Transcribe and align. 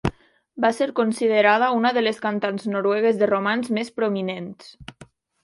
Va 0.63 0.69
ser 0.77 0.87
considerada 0.99 1.67
una 1.81 1.91
de 1.97 2.03
les 2.05 2.21
cantants 2.23 2.65
noruegues 2.77 3.21
de 3.21 3.29
romanç 3.33 3.71
més 3.79 3.95
prominents. 4.01 4.75